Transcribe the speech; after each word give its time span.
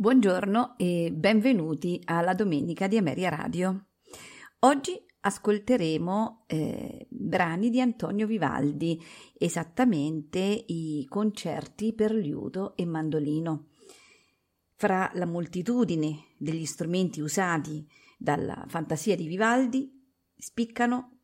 Buongiorno 0.00 0.78
e 0.78 1.12
benvenuti 1.12 2.00
alla 2.06 2.32
Domenica 2.32 2.86
di 2.86 2.96
Ameria 2.96 3.28
Radio. 3.28 3.88
Oggi 4.60 4.98
ascolteremo 5.20 6.44
eh, 6.46 7.06
brani 7.10 7.68
di 7.68 7.82
Antonio 7.82 8.26
Vivaldi, 8.26 8.98
esattamente 9.36 10.38
i 10.38 11.04
concerti 11.06 11.92
per 11.92 12.14
liuto 12.14 12.74
e 12.76 12.86
mandolino. 12.86 13.66
Fra 14.76 15.10
la 15.16 15.26
moltitudine 15.26 16.28
degli 16.38 16.64
strumenti 16.64 17.20
usati 17.20 17.86
dalla 18.16 18.64
fantasia 18.68 19.14
di 19.14 19.26
Vivaldi 19.26 20.16
spiccano 20.34 21.18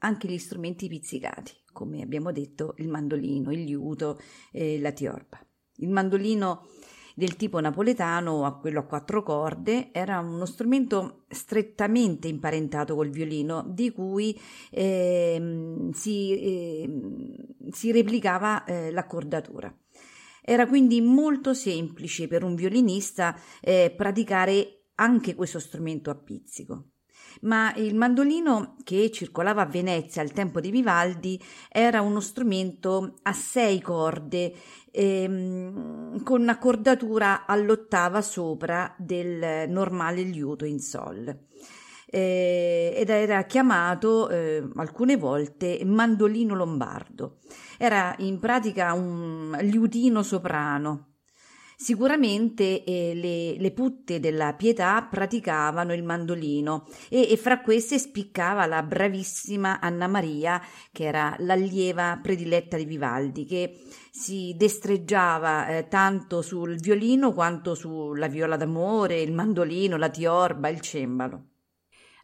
anche 0.00 0.28
gli 0.28 0.36
strumenti 0.36 0.88
pizzicati, 0.88 1.54
come 1.72 2.02
abbiamo 2.02 2.32
detto 2.32 2.74
il 2.76 2.88
mandolino, 2.90 3.50
il 3.50 3.64
liuto 3.64 4.20
e 4.52 4.78
la 4.78 4.92
tiorba. 4.92 5.42
Il 5.76 5.88
mandolino 5.88 6.66
del 7.14 7.36
tipo 7.36 7.60
napoletano 7.60 8.44
a 8.44 8.58
quello 8.58 8.80
a 8.80 8.84
quattro 8.84 9.22
corde 9.22 9.92
era 9.92 10.18
uno 10.18 10.44
strumento 10.44 11.24
strettamente 11.28 12.26
imparentato 12.26 12.96
col 12.96 13.10
violino 13.10 13.64
di 13.68 13.92
cui 13.92 14.38
eh, 14.70 15.90
si, 15.92 16.32
eh, 16.32 16.90
si, 17.70 17.92
replicava 17.92 18.64
eh, 18.64 18.90
l'accordatura. 18.90 19.72
Era 20.42 20.66
quindi 20.66 21.00
molto 21.00 21.54
semplice 21.54 22.26
per 22.28 22.42
un 22.42 22.54
violinista 22.54 23.38
eh, 23.60 23.94
praticare 23.96 24.88
anche 24.96 25.34
questo 25.34 25.58
strumento 25.58 26.10
a 26.10 26.16
pizzico 26.16 26.88
ma 27.42 27.72
il 27.76 27.94
mandolino 27.94 28.76
che 28.84 29.10
circolava 29.10 29.62
a 29.62 29.66
Venezia 29.66 30.22
al 30.22 30.32
tempo 30.32 30.60
di 30.60 30.70
Vivaldi 30.70 31.40
era 31.68 32.00
uno 32.00 32.20
strumento 32.20 33.16
a 33.22 33.32
sei 33.32 33.80
corde 33.80 34.52
ehm, 34.90 36.22
con 36.22 36.40
un'accordatura 36.42 37.46
all'ottava 37.46 38.22
sopra 38.22 38.94
del 38.98 39.68
normale 39.68 40.22
liuto 40.22 40.64
in 40.64 40.78
sol. 40.78 41.36
Eh, 42.06 42.94
ed 42.96 43.08
era 43.08 43.42
chiamato 43.42 44.28
eh, 44.28 44.62
alcune 44.76 45.16
volte 45.16 45.80
mandolino 45.84 46.54
lombardo. 46.54 47.38
Era 47.76 48.14
in 48.18 48.38
pratica 48.38 48.92
un 48.92 49.56
liutino 49.62 50.22
soprano 50.22 51.13
Sicuramente 51.76 52.84
eh, 52.84 53.12
le, 53.14 53.56
le, 53.58 53.70
putte 53.72 54.20
della 54.20 54.54
pietà 54.54 55.02
praticavano 55.02 55.92
il 55.92 56.04
mandolino 56.04 56.86
e, 57.08 57.30
e, 57.30 57.36
fra 57.36 57.60
queste 57.60 57.98
spiccava 57.98 58.66
la 58.66 58.82
bravissima 58.82 59.80
Anna 59.80 60.06
Maria, 60.06 60.62
che 60.92 61.04
era 61.04 61.34
l'allieva 61.38 62.18
prediletta 62.22 62.76
di 62.76 62.84
Vivaldi, 62.84 63.44
che 63.44 63.80
si 64.10 64.54
destreggiava 64.56 65.66
eh, 65.66 65.88
tanto 65.88 66.42
sul 66.42 66.76
violino 66.76 67.32
quanto 67.32 67.74
sulla 67.74 68.28
viola 68.28 68.56
d'amore, 68.56 69.20
il 69.20 69.32
mandolino, 69.32 69.96
la 69.96 70.08
tiorba, 70.08 70.68
il 70.68 70.80
cembalo. 70.80 71.53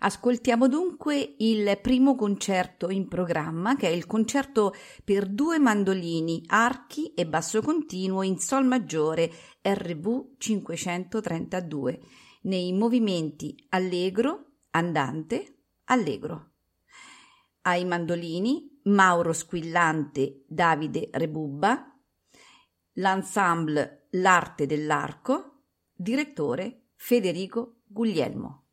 Ascoltiamo 0.03 0.66
dunque 0.66 1.34
il 1.41 1.78
primo 1.83 2.15
concerto 2.15 2.88
in 2.88 3.06
programma, 3.06 3.77
che 3.77 3.87
è 3.87 3.91
il 3.91 4.06
concerto 4.06 4.72
per 5.05 5.28
due 5.28 5.59
mandolini, 5.59 6.43
archi 6.47 7.12
e 7.12 7.27
basso 7.27 7.61
continuo 7.61 8.22
in 8.22 8.39
Sol 8.39 8.65
maggiore 8.65 9.31
RV 9.60 10.37
532, 10.39 12.00
nei 12.43 12.72
movimenti 12.72 13.55
allegro, 13.69 14.53
andante, 14.71 15.65
allegro. 15.84 16.53
Ai 17.62 17.84
mandolini 17.84 18.81
Mauro 18.84 19.34
Squillante, 19.34 20.44
Davide 20.47 21.10
Rebubba, 21.12 21.94
l'ensemble 22.94 24.06
L'arte 24.12 24.65
dell'arco, 24.65 25.65
direttore 25.93 26.87
Federico 26.97 27.83
Guglielmo. 27.84 28.69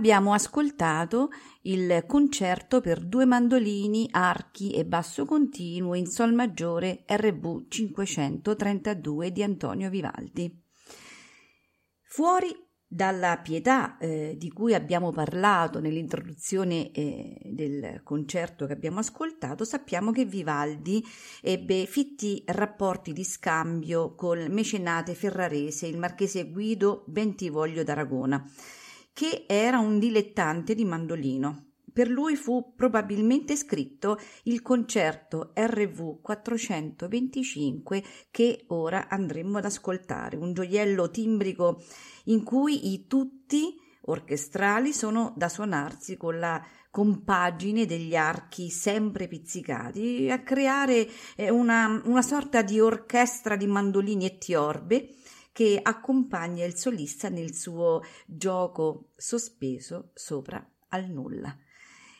Abbiamo 0.00 0.32
ascoltato 0.32 1.28
il 1.64 2.04
concerto 2.06 2.80
per 2.80 3.04
due 3.04 3.26
mandolini, 3.26 4.08
archi 4.10 4.72
e 4.72 4.86
basso 4.86 5.26
continuo 5.26 5.92
in 5.92 6.06
Sol 6.06 6.32
maggiore 6.32 7.04
RV 7.06 7.68
532 7.68 9.30
di 9.30 9.42
Antonio 9.42 9.90
Vivaldi. 9.90 10.58
Fuori 12.00 12.48
dalla 12.88 13.40
pietà 13.42 13.98
eh, 13.98 14.36
di 14.38 14.50
cui 14.50 14.72
abbiamo 14.72 15.10
parlato 15.10 15.80
nell'introduzione 15.80 16.90
eh, 16.92 17.38
del 17.44 18.00
concerto 18.02 18.64
che 18.64 18.72
abbiamo 18.72 19.00
ascoltato, 19.00 19.64
sappiamo 19.64 20.12
che 20.12 20.24
Vivaldi 20.24 21.04
ebbe 21.42 21.84
fitti 21.84 22.42
rapporti 22.46 23.12
di 23.12 23.22
scambio 23.22 24.14
col 24.14 24.48
mecenate 24.48 25.14
ferrarese, 25.14 25.86
il 25.86 25.98
marchese 25.98 26.50
Guido 26.50 27.04
Bentivoglio 27.06 27.82
d'Aragona 27.82 28.50
che 29.20 29.44
era 29.46 29.78
un 29.80 29.98
dilettante 29.98 30.74
di 30.74 30.86
mandolino. 30.86 31.72
Per 31.92 32.08
lui 32.08 32.36
fu 32.36 32.72
probabilmente 32.74 33.54
scritto 33.54 34.18
il 34.44 34.62
concerto 34.62 35.52
RV 35.54 36.22
425 36.22 38.02
che 38.30 38.64
ora 38.68 39.08
andremo 39.10 39.58
ad 39.58 39.66
ascoltare, 39.66 40.38
un 40.38 40.54
gioiello 40.54 41.10
timbrico 41.10 41.82
in 42.24 42.42
cui 42.42 42.94
i 42.94 43.06
tutti 43.06 43.78
orchestrali 44.06 44.90
sono 44.90 45.34
da 45.36 45.50
suonarsi 45.50 46.16
con 46.16 46.38
la 46.38 46.64
compagine 46.90 47.84
degli 47.84 48.16
archi 48.16 48.70
sempre 48.70 49.28
pizzicati, 49.28 50.30
a 50.30 50.40
creare 50.40 51.06
eh, 51.36 51.50
una, 51.50 52.00
una 52.06 52.22
sorta 52.22 52.62
di 52.62 52.80
orchestra 52.80 53.56
di 53.56 53.66
mandolini 53.66 54.24
e 54.24 54.38
tiorbe 54.38 55.10
che 55.52 55.78
accompagna 55.82 56.64
il 56.64 56.76
solista 56.76 57.28
nel 57.28 57.54
suo 57.54 58.02
gioco 58.26 59.10
sospeso 59.16 60.10
sopra 60.14 60.64
al 60.88 61.08
nulla. 61.08 61.56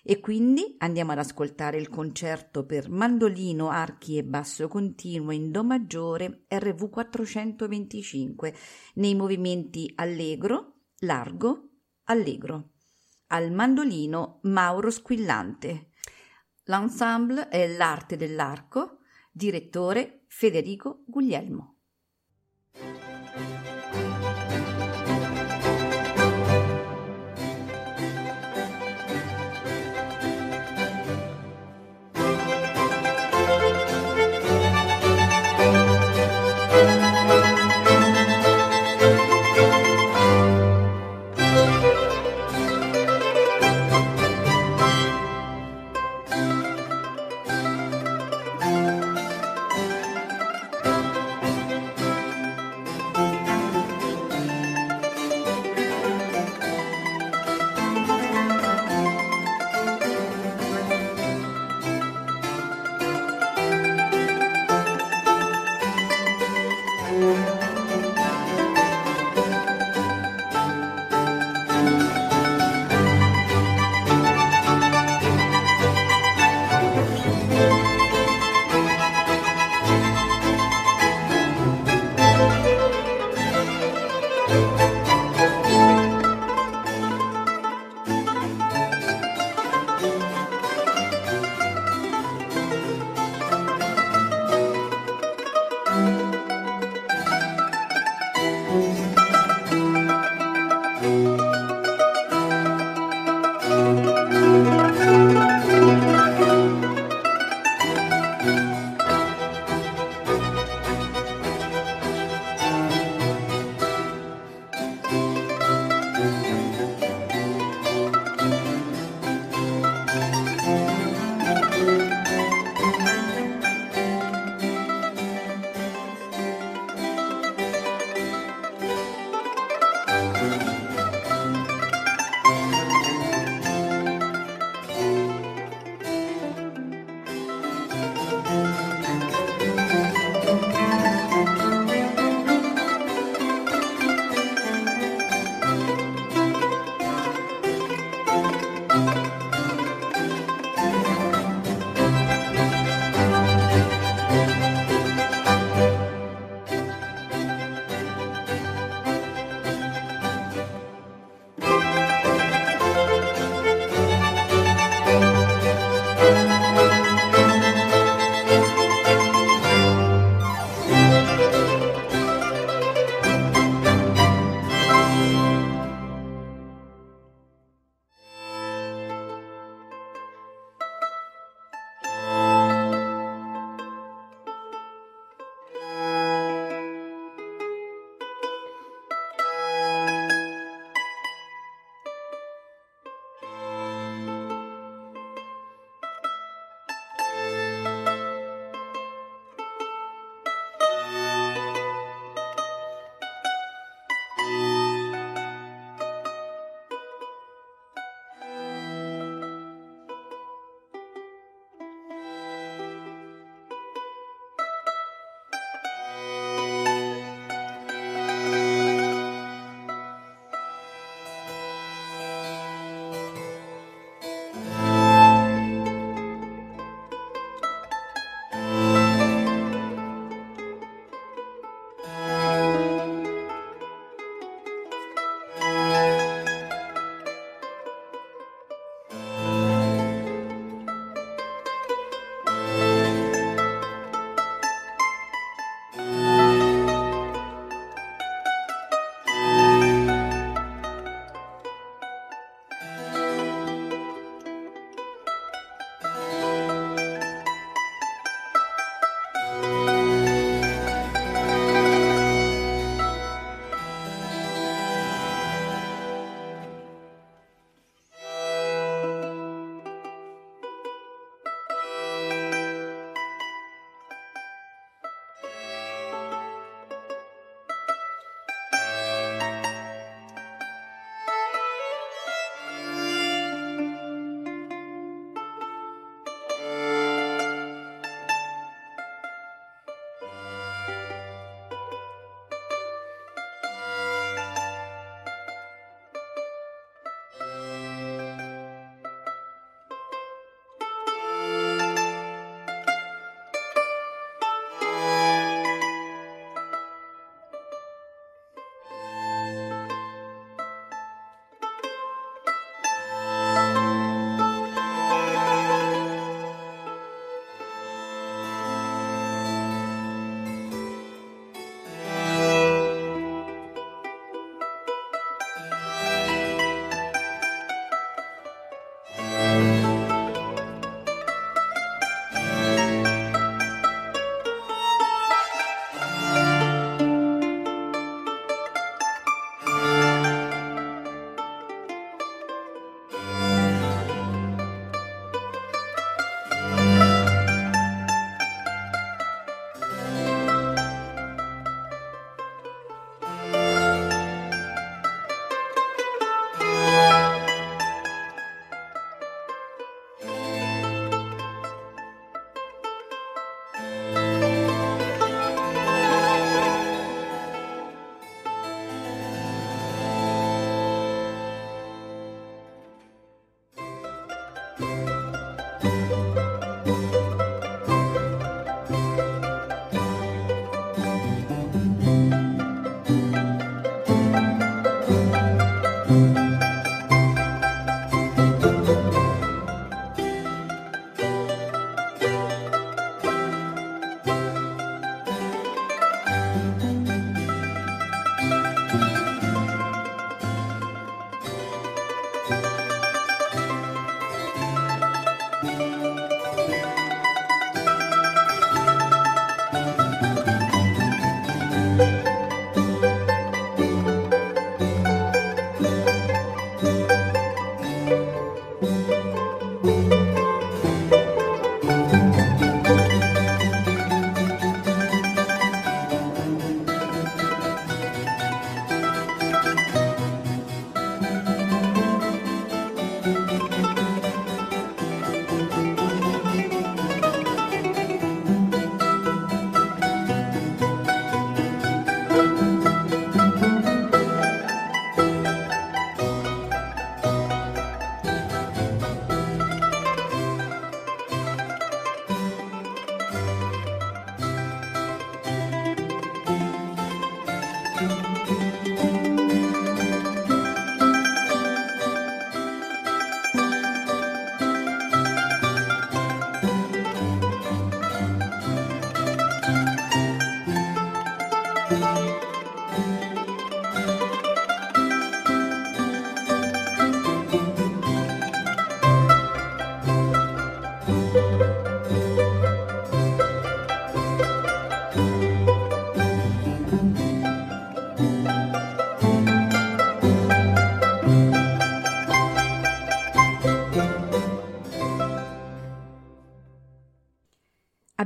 E 0.02 0.18
quindi 0.18 0.76
andiamo 0.78 1.12
ad 1.12 1.18
ascoltare 1.18 1.76
il 1.76 1.90
concerto 1.90 2.64
per 2.64 2.88
mandolino, 2.88 3.68
archi 3.68 4.16
e 4.16 4.24
basso 4.24 4.66
continuo 4.66 5.30
in 5.30 5.50
Do 5.50 5.62
maggiore 5.62 6.44
RV 6.48 6.88
425 6.88 8.54
nei 8.94 9.14
movimenti 9.14 9.92
allegro, 9.96 10.84
largo, 11.00 11.68
allegro. 12.04 12.70
Al 13.28 13.52
mandolino 13.52 14.40
Mauro 14.44 14.90
Squillante. 14.90 15.90
L'ensemble 16.64 17.48
è 17.48 17.68
l'arte 17.68 18.16
dell'arco, 18.16 19.00
direttore 19.30 20.24
Federico 20.28 21.04
Guglielmo. 21.06 21.79
Música 23.32 23.79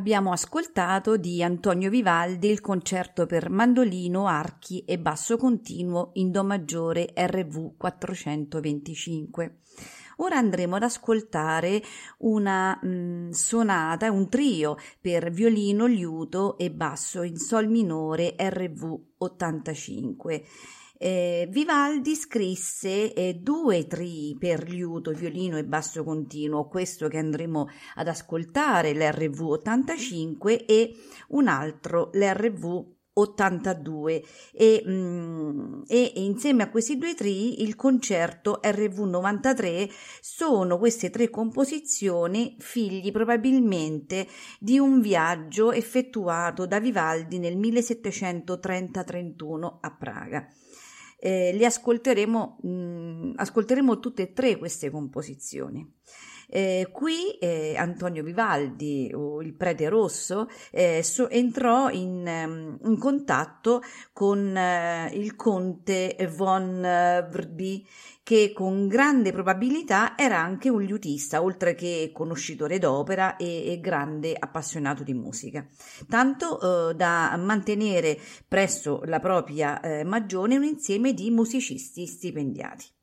abbiamo 0.04 0.32
ascoltato 0.32 1.16
di 1.16 1.42
Antonio 1.42 1.88
Vivaldi 1.88 2.50
il 2.50 2.60
concerto 2.60 3.24
per 3.24 3.48
mandolino, 3.48 4.26
archi 4.26 4.84
e 4.84 4.98
basso 4.98 5.38
continuo 5.38 6.10
in 6.16 6.30
Do 6.30 6.44
maggiore 6.44 7.14
RV 7.16 7.78
425. 7.78 9.60
Ora 10.16 10.36
andremo 10.36 10.76
ad 10.76 10.82
ascoltare 10.82 11.82
una 12.18 12.78
mh, 12.82 12.86
mm, 12.86 13.30
sonata, 13.30 14.10
un 14.10 14.28
trio 14.28 14.76
per 15.00 15.30
violino, 15.30 15.86
liuto 15.86 16.58
e 16.58 16.70
basso 16.70 17.22
in 17.22 17.38
Sol 17.38 17.66
minore 17.68 18.34
RV 18.38 19.00
85 19.16 20.44
eh, 21.04 21.46
Vivaldi 21.50 22.14
scrisse 22.14 23.12
eh, 23.12 23.34
due 23.34 23.86
trii 23.86 24.38
per 24.38 24.66
liuto, 24.66 25.10
violino 25.10 25.58
e 25.58 25.64
basso 25.64 26.02
continuo, 26.02 26.66
questo 26.66 27.08
che 27.08 27.18
andremo 27.18 27.68
ad 27.96 28.08
ascoltare, 28.08 28.94
l'RV 28.94 29.42
85 29.42 30.64
e 30.64 30.94
un 31.28 31.48
altro, 31.48 32.08
l'RV 32.14 32.92
82 33.16 34.24
e, 34.52 34.82
mm, 34.88 35.82
e, 35.86 36.12
insieme 36.16 36.62
a 36.62 36.70
questi 36.70 36.96
due 36.96 37.14
trii 37.14 37.62
il 37.62 37.76
concerto 37.76 38.60
RV 38.62 39.00
93 39.00 39.90
sono 40.20 40.78
queste 40.78 41.10
tre 41.10 41.28
composizioni 41.28 42.56
figli 42.58 43.12
probabilmente 43.12 44.26
di 44.58 44.78
un 44.78 45.02
viaggio 45.02 45.70
effettuato 45.70 46.66
da 46.66 46.80
Vivaldi 46.80 47.38
nel 47.38 47.58
1730-31 47.58 49.76
a 49.80 49.94
Praga 49.94 50.48
eh, 51.24 51.54
le 51.54 51.64
ascolteremo, 51.64 52.58
mh, 52.60 52.68
mm, 52.68 53.32
ascolteremo 53.36 53.98
tutte 53.98 54.22
e 54.22 54.32
tre 54.34 54.58
queste 54.58 54.90
composizioni. 54.90 55.90
Eh, 56.48 56.88
qui 56.92 57.30
eh, 57.40 57.74
Antonio 57.76 58.22
Vivaldi, 58.22 59.10
o 59.14 59.42
il 59.42 59.54
prete 59.54 59.88
rosso, 59.88 60.48
eh, 60.70 61.02
so, 61.02 61.28
entrò 61.28 61.90
in, 61.90 62.24
um, 62.26 62.78
in, 62.88 62.98
contatto 62.98 63.82
con 64.12 64.56
eh, 64.56 65.10
il 65.14 65.36
conte 65.36 66.16
von 66.36 66.80
Vrby, 67.30 67.86
che 68.24 68.52
con 68.54 68.88
grande 68.88 69.32
probabilità 69.32 70.16
era 70.16 70.40
anche 70.40 70.70
un 70.70 70.82
liutista, 70.82 71.42
oltre 71.42 71.74
che 71.74 72.10
conoscitore 72.12 72.78
d'opera 72.78 73.36
e, 73.36 73.70
e 73.70 73.80
grande 73.80 74.34
appassionato 74.36 75.02
di 75.02 75.12
musica, 75.12 75.64
tanto 76.08 76.90
eh, 76.90 76.94
da 76.94 77.36
mantenere 77.36 78.18
presso 78.48 79.02
la 79.04 79.20
propria 79.20 79.78
eh, 79.80 80.04
magione 80.04 80.56
un 80.56 80.64
insieme 80.64 81.12
di 81.12 81.30
musicisti 81.30 82.06
stipendiati. 82.06 82.93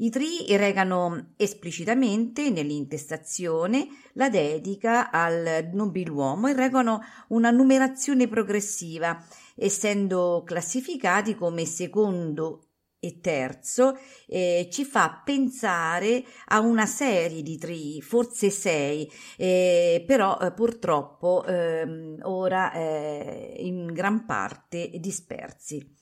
I 0.00 0.10
tri 0.10 0.44
recano 0.56 1.32
esplicitamente 1.36 2.50
nell'intestazione 2.50 3.88
la 4.12 4.28
dedica 4.28 5.10
al 5.10 5.70
nobiluomo 5.72 6.46
e 6.46 6.52
regano 6.52 7.00
una 7.28 7.50
numerazione 7.50 8.28
progressiva, 8.28 9.20
essendo 9.56 10.44
classificati 10.46 11.34
come 11.34 11.64
secondo 11.64 12.68
e 13.00 13.20
terzo 13.20 13.96
eh, 14.26 14.68
ci 14.70 14.84
fa 14.84 15.20
pensare 15.24 16.24
a 16.46 16.60
una 16.60 16.86
serie 16.86 17.42
di 17.42 17.56
tri, 17.58 18.00
forse 18.00 18.50
sei, 18.50 19.10
eh, 19.36 20.04
però 20.06 20.38
eh, 20.40 20.52
purtroppo 20.52 21.44
ehm, 21.44 22.18
ora 22.22 22.72
eh, 22.72 23.56
in 23.58 23.86
gran 23.92 24.24
parte 24.26 24.90
dispersi. 25.00 25.96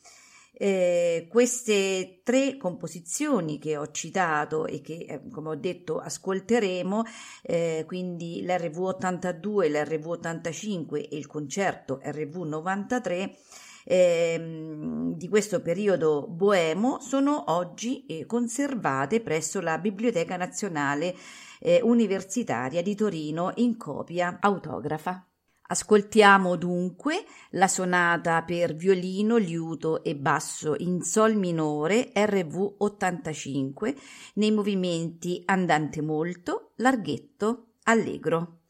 Eh, 0.59 1.27
queste 1.29 2.21
tre 2.23 2.57
composizioni 2.57 3.59
che 3.59 3.77
ho 3.77 3.91
citato 3.91 4.65
e 4.65 4.81
che, 4.81 5.05
eh, 5.07 5.21
come 5.31 5.51
ho 5.51 5.55
detto, 5.55 5.99
ascolteremo, 5.99 7.03
eh, 7.43 7.85
quindi 7.87 8.43
l'RV 8.43 8.79
82, 8.79 9.69
l'RV 9.69 10.07
85 10.07 11.09
e 11.09 11.17
il 11.19 11.27
concerto 11.27 12.01
RV 12.03 12.37
93, 12.37 13.37
ehm, 13.85 15.15
di 15.15 15.29
questo 15.29 15.61
periodo 15.61 16.27
boemo 16.27 17.01
sono 17.01 17.45
oggi 17.49 18.07
eh, 18.07 18.25
conservate 18.25 19.21
presso 19.21 19.61
la 19.61 19.77
Biblioteca 19.77 20.39
Nazionale 20.39 21.15
eh, 21.61 21.81
Universitaria 21.83 22.83
di 22.83 22.95
Torino 22.95 23.53
in 23.57 23.77
copia 23.77 24.39
autografa. 24.41 25.36
Ascoltiamo 25.69 26.55
dunque 26.55 27.25
la 27.51 27.67
sonata 27.67 28.43
per 28.43 28.75
violino, 28.75 29.37
liuto 29.37 30.05
e 30.05 30.15
basso 30.15 30.77
in 30.79 31.03
Sol 31.03 31.35
minore 31.35 32.13
RV 32.15 32.75
85 32.79 33.97
nei 34.35 34.53
movimenti 34.53 35.43
andante 35.45 36.03
molto, 36.03 36.73
larghetto, 36.77 37.73
allegro. 37.85 38.61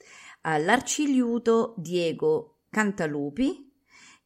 All'arciliuto 0.42 1.74
Diego 1.76 2.60
Cantalupi, 2.70 3.70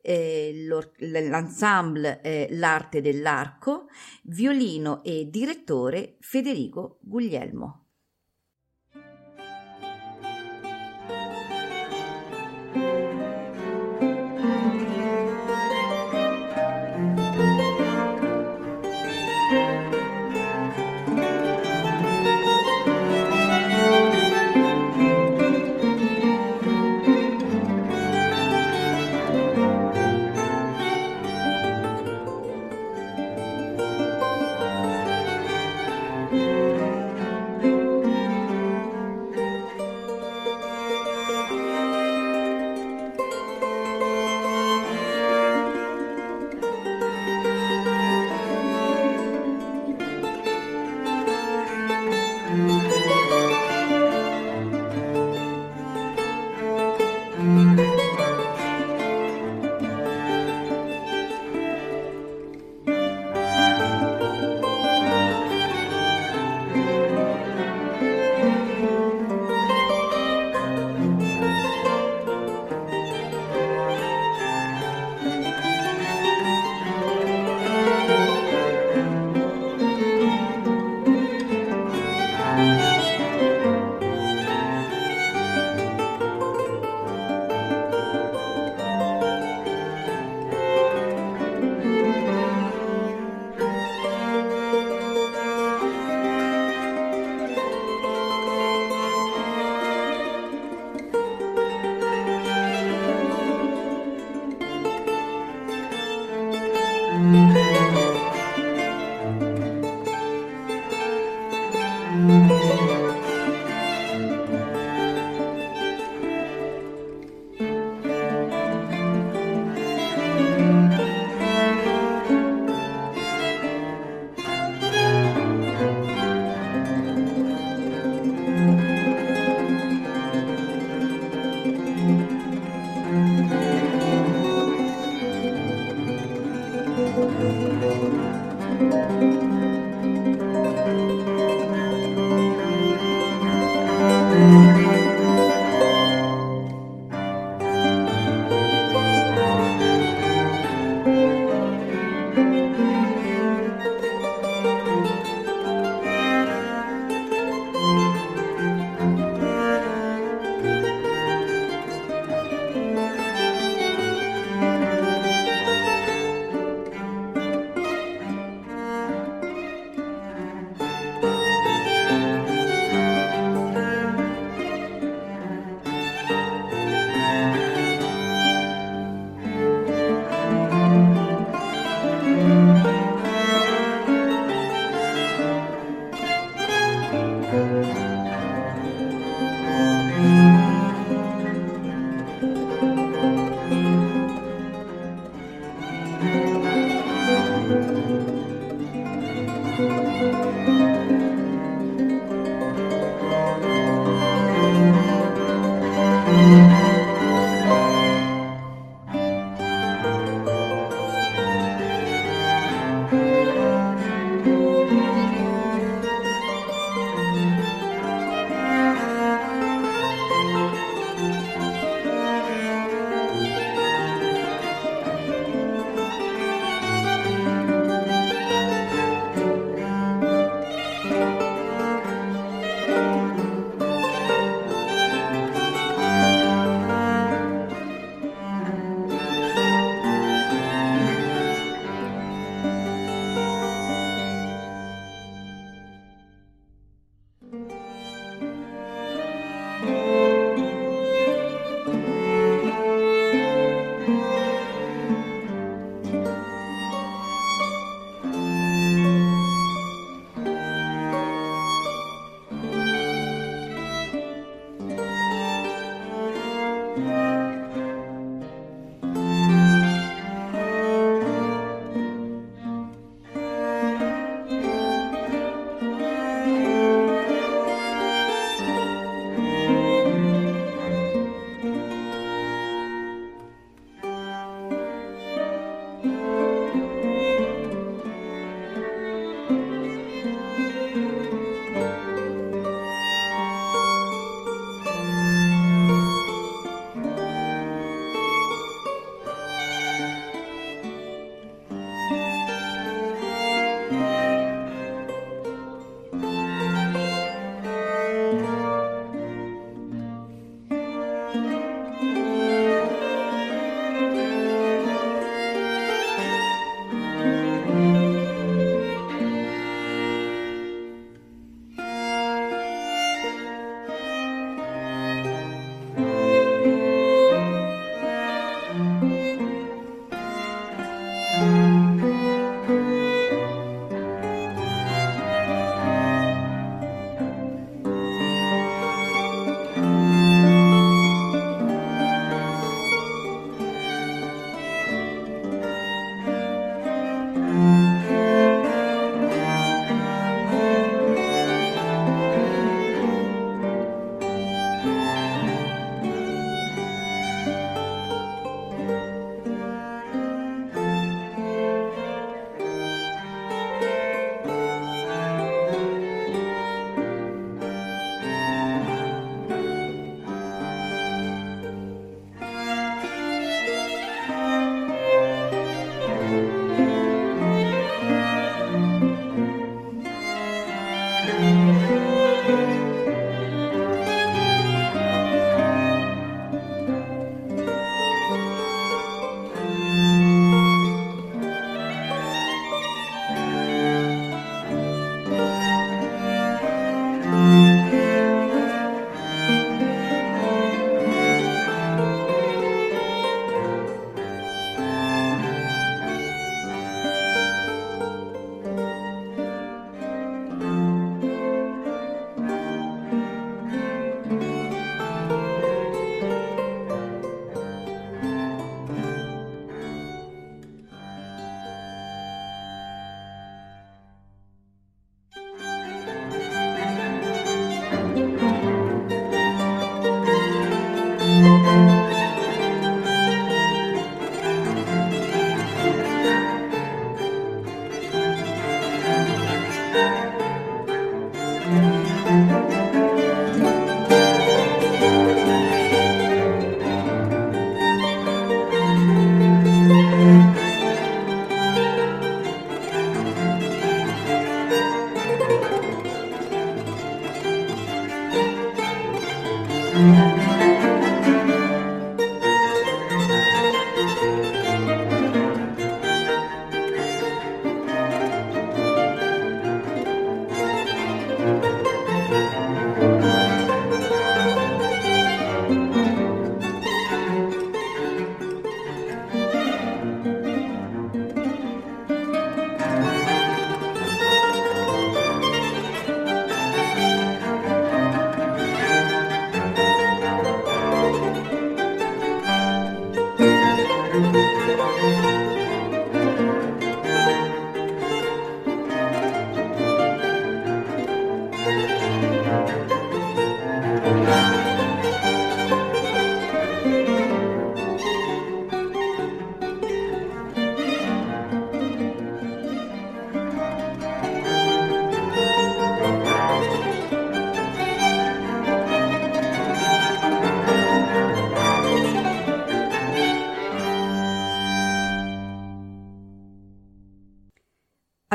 eh, 0.02 0.66
l'ensemble 0.98 2.20
eh, 2.22 2.46
L'arte 2.52 3.00
dell'arco, 3.00 3.86
violino 4.22 5.02
e 5.02 5.28
direttore 5.28 6.18
Federico 6.20 6.98
Guglielmo. 7.00 7.89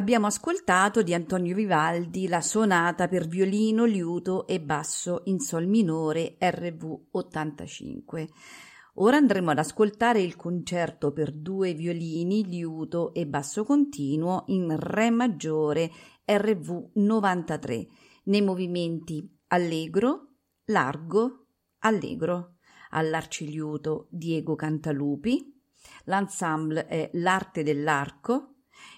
Abbiamo 0.06 0.28
ascoltato 0.28 1.02
di 1.02 1.16
Antonio 1.16 1.56
Vivaldi 1.56 2.28
la 2.28 2.40
sonata 2.40 3.08
per 3.08 3.26
violino, 3.26 3.86
liuto 3.86 4.46
e 4.46 4.62
basso 4.62 5.22
in 5.24 5.40
sol 5.40 5.66
minore 5.66 6.38
RV 6.40 7.08
85. 7.10 8.30
Ora 8.98 9.18
andremo 9.18 9.50
ad 9.50 9.58
ascoltare 9.58 10.22
il 10.22 10.36
concerto 10.36 11.12
per 11.12 11.32
due 11.32 11.74
violini, 11.74 12.46
liuto 12.46 13.16
e 13.16 13.26
basso 13.26 13.64
continuo 13.64 14.44
in 14.50 14.76
Re 14.78 15.10
maggiore 15.10 15.90
RV 16.24 16.92
93 16.94 17.88
nei 18.26 18.44
movimenti 18.44 19.28
allegro, 19.48 20.34
largo, 20.66 21.48
allegro. 21.80 22.58
All'arciliuto 22.92 24.06
Diego 24.12 24.54
Cantalupi, 24.54 25.52
l'ensemble 26.04 26.86
è 26.86 27.10
L'arte 27.14 27.64
dell'arco, 27.64 28.55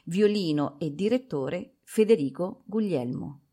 violino 0.10 0.80
e 0.80 0.94
direttore 0.94 1.80
Federico 1.84 2.64
Guglielmo. 2.66 3.47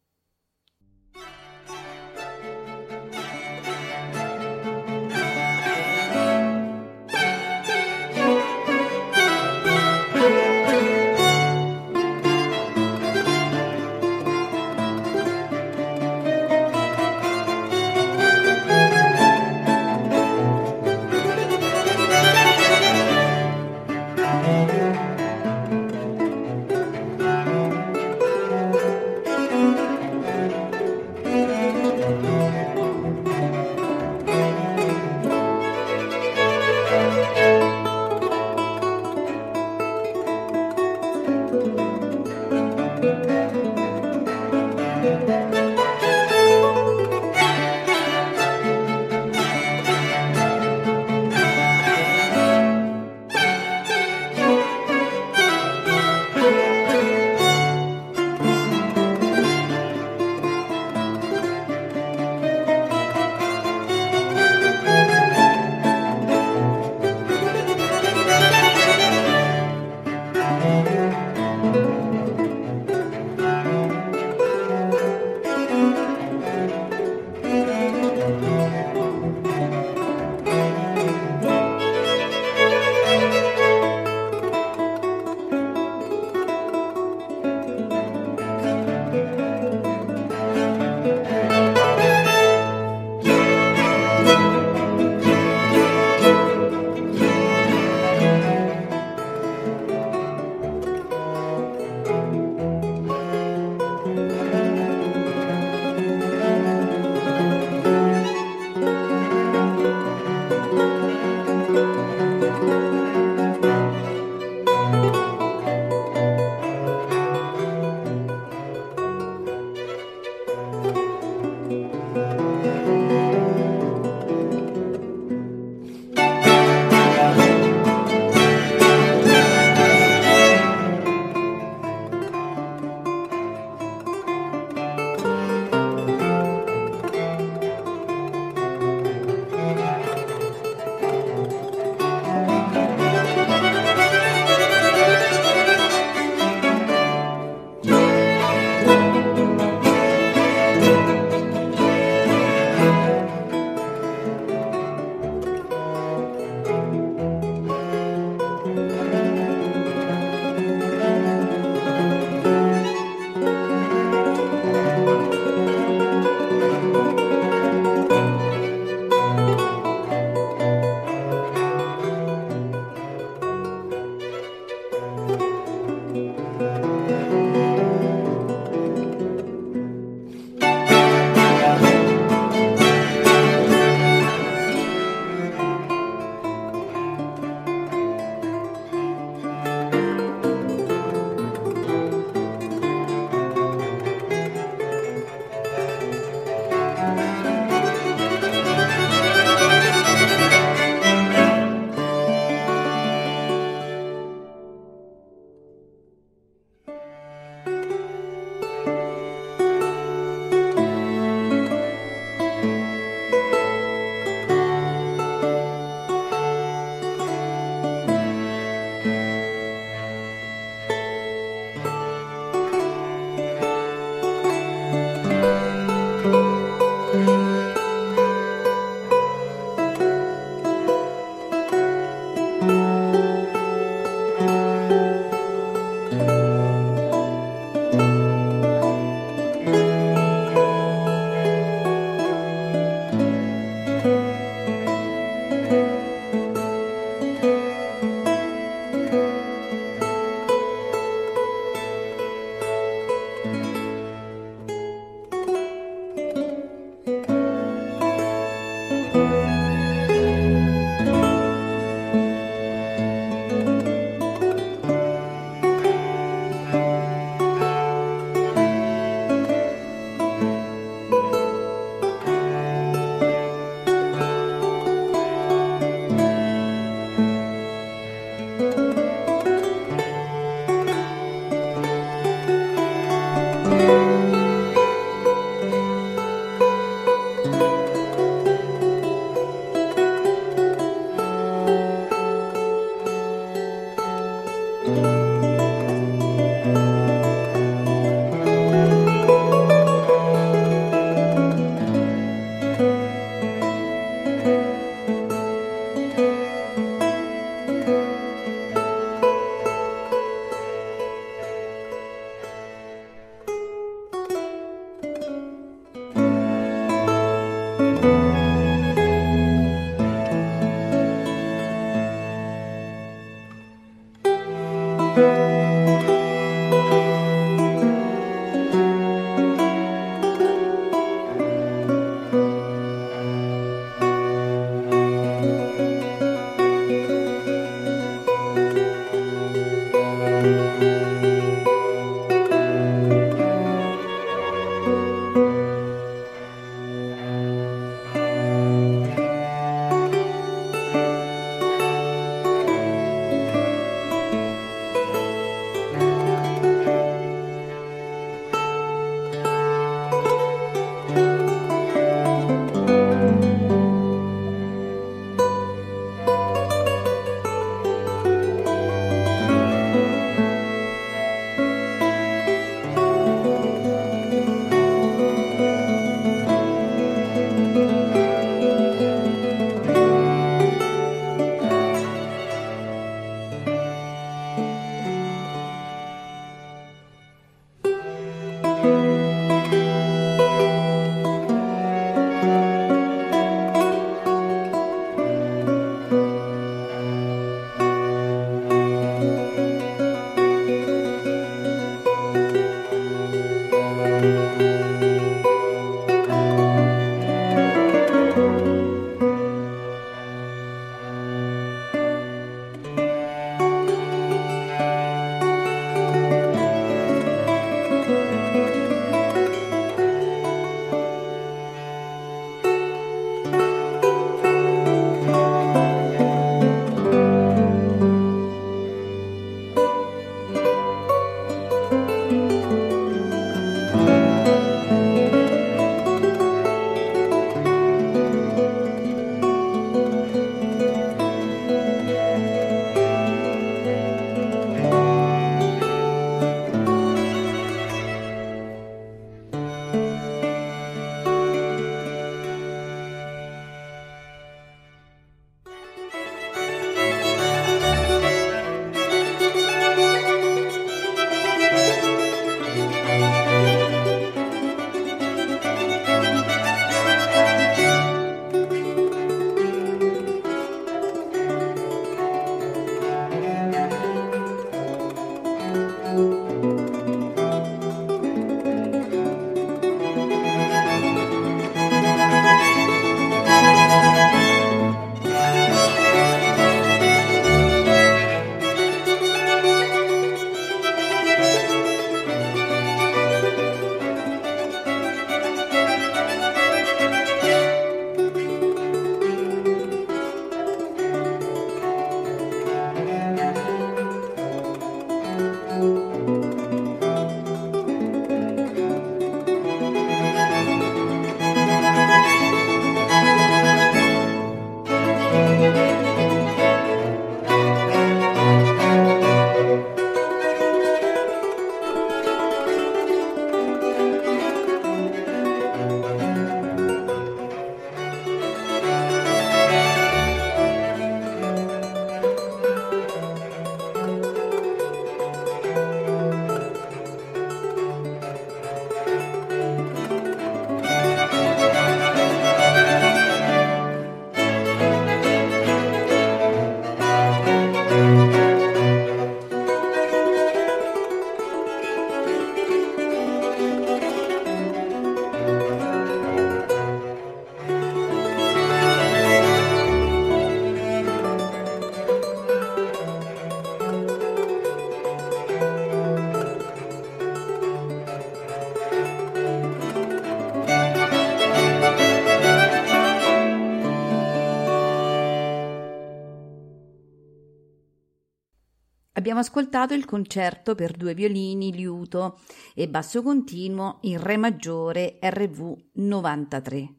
Abbiamo 579.25 579.41
ascoltato 579.41 579.95
il 579.95 580.05
concerto 580.05 580.75
per 580.75 580.93
due 580.93 581.15
violini, 581.15 581.75
liuto 581.75 582.41
e 582.75 582.91
basso 582.91 583.23
continuo 583.23 583.97
in 584.03 584.23
Re 584.23 584.37
maggiore 584.37 585.19
RV 585.19 585.77
93. 585.93 586.95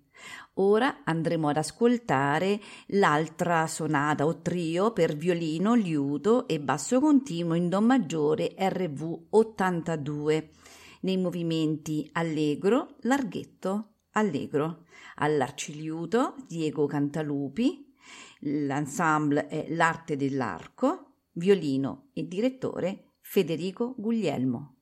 Ora 0.56 1.04
andremo 1.04 1.50
ad 1.50 1.58
ascoltare 1.58 2.60
l'altra 2.88 3.68
sonata 3.68 4.26
o 4.26 4.42
trio 4.42 4.92
per 4.92 5.16
violino, 5.16 5.76
liuto 5.76 6.48
e 6.48 6.60
basso 6.60 7.00
continuo 7.00 7.54
in 7.54 7.70
Do 7.70 7.80
maggiore 7.80 8.56
RV 8.58 9.26
82 9.30 10.50
nei 11.02 11.18
movimenti 11.18 12.10
allegro, 12.14 12.96
larghetto, 13.02 13.98
allegro. 14.14 14.86
All'arciliuto 15.18 16.38
Diego 16.48 16.88
Cantalupi, 16.88 17.94
l'ensemble 18.40 19.46
è 19.46 19.68
L'arte 19.70 20.18
dell'arco, 20.18 21.12
violino 21.36 22.10
e 22.14 22.28
direttore 22.28 23.14
Federico 23.22 23.96
Guglielmo. 23.98 24.75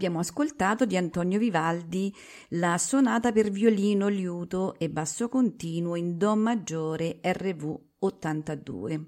Abbiamo 0.00 0.20
ascoltato 0.20 0.86
di 0.86 0.96
Antonio 0.96 1.38
Vivaldi 1.38 2.10
la 2.52 2.78
sonata 2.78 3.32
per 3.32 3.50
violino, 3.50 4.08
liuto 4.08 4.78
e 4.78 4.88
basso 4.88 5.28
continuo 5.28 5.94
in 5.94 6.16
Do 6.16 6.34
maggiore 6.36 7.18
RV 7.22 7.78
82. 7.98 9.04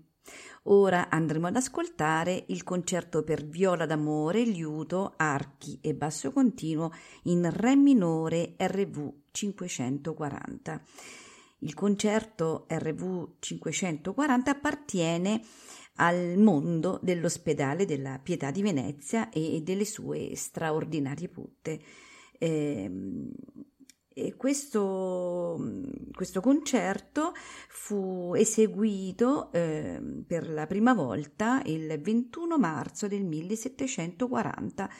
Ora 0.64 1.08
andremo 1.08 1.46
ad 1.46 1.56
ascoltare 1.56 2.44
il 2.48 2.62
concerto 2.62 3.22
per 3.22 3.42
viola 3.46 3.86
d'amore, 3.86 4.42
liuto, 4.42 5.14
archi 5.16 5.78
e 5.80 5.94
basso 5.94 6.30
continuo 6.30 6.92
in 7.22 7.50
Re 7.50 7.74
minore 7.74 8.54
RV 8.58 9.12
540. 9.30 10.82
Il 11.60 11.72
concerto 11.72 12.66
RV 12.68 13.36
540 13.38 14.50
appartiene 14.50 15.40
al 15.96 16.38
mondo 16.38 16.98
dell'ospedale 17.02 17.84
della 17.84 18.18
Pietà 18.22 18.50
di 18.50 18.62
Venezia 18.62 19.28
e 19.30 19.60
delle 19.62 19.84
sue 19.84 20.34
straordinarie 20.34 21.28
putte. 21.28 21.80
Eh, 22.38 22.90
e 24.14 24.36
questo, 24.36 25.58
questo, 26.12 26.40
concerto 26.42 27.32
fu 27.68 28.34
eseguito 28.34 29.50
eh, 29.52 30.00
per 30.26 30.50
la 30.50 30.66
prima 30.66 30.92
volta 30.92 31.62
il 31.64 31.98
21 31.98 32.58
marzo 32.58 33.08
del 33.08 33.24
1740 33.24 34.90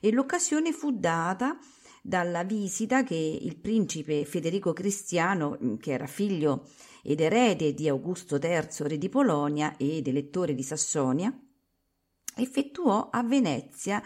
e 0.00 0.12
l'occasione 0.12 0.72
fu 0.72 0.92
data 0.92 1.58
dalla 2.02 2.44
visita 2.44 3.02
che 3.02 3.38
il 3.40 3.56
principe 3.56 4.24
Federico 4.24 4.72
Cristiano, 4.72 5.58
che 5.78 5.92
era 5.92 6.06
figlio 6.06 6.66
ed 7.02 7.20
erede 7.20 7.74
di 7.74 7.88
Augusto 7.88 8.36
III, 8.36 8.68
re 8.88 8.98
di 8.98 9.08
Polonia 9.08 9.76
ed 9.76 10.06
elettore 10.06 10.54
di 10.54 10.62
Sassonia, 10.62 11.36
effettuò 12.36 13.08
a 13.10 13.22
Venezia 13.22 14.02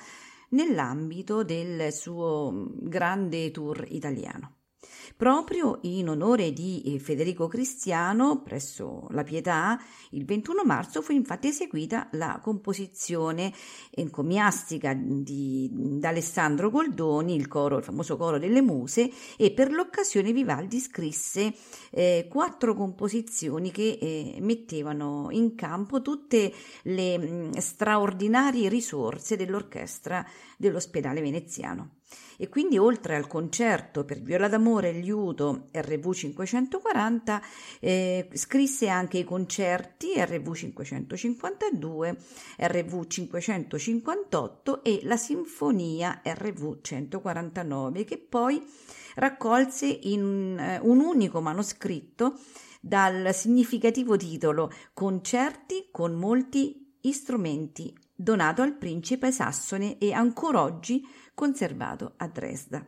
nell'ambito 0.51 1.43
del 1.43 1.93
suo 1.93 2.69
grande 2.73 3.51
tour 3.51 3.85
italiano. 3.89 4.54
Proprio 5.16 5.78
in 5.82 6.09
onore 6.09 6.53
di 6.53 6.82
eh, 6.85 6.99
Federico 6.99 7.47
Cristiano, 7.47 8.43
presso 8.43 9.07
la 9.11 9.22
Pietà, 9.22 9.80
il 10.11 10.24
21 10.24 10.64
marzo 10.64 11.03
fu 11.03 11.12
infatti 11.12 11.49
eseguita 11.49 12.09
la 12.12 12.41
composizione 12.43 13.53
encomiastica 13.91 14.93
di, 14.93 15.68
di 15.72 16.05
Alessandro 16.05 16.70
Goldoni, 16.70 17.37
il, 17.37 17.49
coro, 17.49 17.78
il 17.78 17.85
famoso 17.85 18.16
coro 18.16 18.39
delle 18.39 18.61
muse, 18.61 19.11
e 19.37 19.53
per 19.53 19.70
l'occasione 19.70 20.32
Vivaldi 20.32 20.80
scrisse 20.80 21.55
eh, 21.91 22.26
quattro 22.28 22.74
composizioni 22.74 23.70
che 23.70 23.99
eh, 24.01 24.37
mettevano 24.41 25.28
in 25.30 25.55
campo 25.55 26.03
tutte 26.03 26.53
le 26.82 27.18
mh, 27.18 27.24
mm, 27.24 27.51
straordinarie 27.53 28.68
risorse 28.68 29.37
dell'orchestra 29.37 30.26
dell'ospedale 30.57 31.20
veneziano 31.20 31.97
e 32.37 32.49
quindi 32.49 32.78
oltre 32.78 33.16
al 33.16 33.26
concerto 33.26 34.05
per 34.05 34.20
viola 34.20 34.49
d'amore 34.49 34.93
liuto 34.93 35.68
RV 35.72 36.12
540 36.12 37.43
eh, 37.80 38.28
scrisse 38.32 38.89
anche 38.89 39.18
i 39.18 39.24
concerti 39.24 40.12
RV 40.16 40.53
552, 40.55 42.16
RV 42.59 43.07
558 43.07 44.82
e 44.82 45.01
la 45.03 45.16
sinfonia 45.16 46.20
RV 46.24 46.80
149 46.80 48.05
che 48.05 48.18
poi 48.18 48.62
raccolse 49.16 49.87
in 49.87 50.80
uh, 50.80 50.89
un 50.89 51.01
unico 51.01 51.41
manoscritto 51.41 52.39
dal 52.80 53.35
significativo 53.35 54.16
titolo 54.16 54.70
Concerti 54.93 55.89
con 55.91 56.12
molti 56.12 56.99
strumenti 57.12 57.95
donato 58.14 58.62
al 58.62 58.74
principe 58.76 59.32
sassone 59.32 59.99
e 59.99 60.12
ancora 60.12 60.62
oggi 60.62 61.07
conservato 61.35 62.14
a 62.16 62.28
Dresda. 62.28 62.87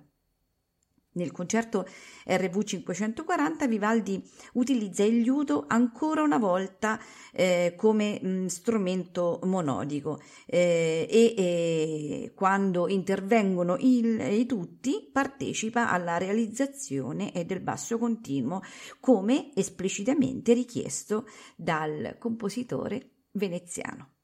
Nel 1.16 1.32
concerto 1.32 1.86
RV 2.26 2.62
540 2.62 3.66
Vivaldi 3.66 4.22
utilizza 4.55 5.03
il 5.03 5.20
liuto 5.20 5.64
ancora 5.66 6.22
una 6.22 6.36
volta 6.36 7.01
eh, 7.32 7.74
come 7.74 8.20
mh, 8.22 8.28
mm, 8.28 8.47
strumento 8.47 9.40
monodico 9.44 10.20
eh, 10.47 11.07
e, 11.11 11.34
e, 11.36 12.32
quando 12.34 12.88
intervengono 12.88 13.76
il, 13.80 14.20
i 14.20 14.44
tutti 14.44 15.09
partecipa 15.11 15.90
alla 15.90 16.18
realizzazione 16.18 17.32
del 17.47 17.61
basso 17.61 17.97
continuo 17.99 18.61
come 19.01 19.53
esplicitamente 19.55 20.53
richiesto 20.53 21.26
dal 21.57 22.16
compositore 22.18 23.12
veneziano. 23.32 24.16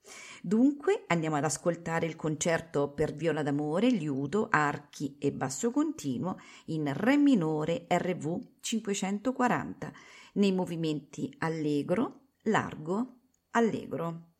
Dunque 0.45 1.05
andiamo 1.07 1.37
ad 1.37 1.45
ascoltare 1.45 2.05
il 2.05 2.17
concerto 2.17 2.91
per 2.91 3.15
viola 3.15 3.45
d'amore, 3.45 3.91
liuto, 3.91 4.49
archi 4.51 5.15
e 5.21 5.31
basso 5.31 5.71
continuo 5.71 6.41
in 6.67 6.93
Re 6.93 7.17
minore 7.17 7.87
RV 7.89 8.41
540 8.59 9.93
nei 10.33 10.51
movimenti 10.51 11.33
allegro, 11.39 12.31
largo, 12.47 13.19
allegro. 13.53 14.31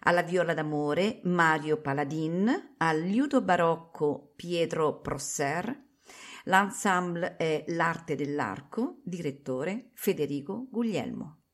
Alla 0.00 0.20
viola 0.20 0.52
d'amore 0.52 1.20
Mario 1.24 1.80
Paladin, 1.80 2.74
al 2.76 3.00
liuto 3.00 3.40
barocco 3.40 4.34
Pietro 4.36 5.00
Prosser, 5.00 5.84
l'ensemble 6.44 7.36
è 7.36 7.64
L'arte 7.68 8.14
dell'arco, 8.14 8.98
direttore 9.02 9.88
Federico 9.94 10.66
Guglielmo. 10.70 11.44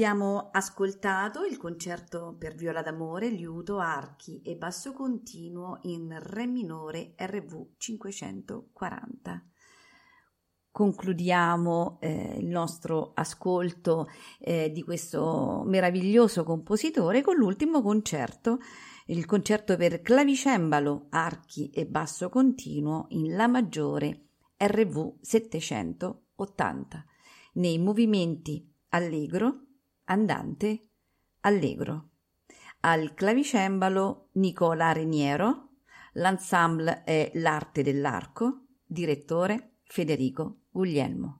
Abbiamo 0.00 0.48
ascoltato 0.50 1.44
il 1.44 1.58
concerto 1.58 2.34
per 2.38 2.54
viola 2.54 2.80
d'amore, 2.80 3.28
liuto, 3.28 3.80
archi 3.80 4.40
e 4.40 4.56
basso 4.56 4.94
continuo 4.94 5.76
in 5.82 6.16
Re 6.18 6.46
minore 6.46 7.12
RV 7.18 7.72
540. 7.76 9.44
Concludiamo 10.70 11.98
eh, 12.00 12.38
il 12.38 12.46
nostro 12.46 13.12
ascolto 13.12 14.08
eh, 14.38 14.70
di 14.72 14.82
questo 14.82 15.64
meraviglioso 15.66 16.44
compositore 16.44 17.20
con 17.20 17.36
l'ultimo 17.36 17.82
concerto, 17.82 18.58
il 19.08 19.26
concerto 19.26 19.76
per 19.76 20.00
clavicembalo, 20.00 21.08
archi 21.10 21.68
e 21.68 21.84
basso 21.84 22.30
continuo 22.30 23.04
in 23.10 23.36
La 23.36 23.48
maggiore 23.48 24.28
RV 24.56 25.16
780 25.20 27.04
nei 27.52 27.78
movimenti 27.78 28.66
allegro, 28.88 29.66
andante, 30.10 30.88
allegro. 31.40 32.08
Al 32.80 33.14
clavicembalo 33.14 34.30
Nicola 34.32 34.92
Reniero, 34.92 35.68
l'ensemble 36.14 37.04
è 37.04 37.30
L'arte 37.34 37.82
dell'arco, 37.82 38.66
direttore 38.84 39.76
Federico 39.84 40.62
Guglielmo. 40.70 41.39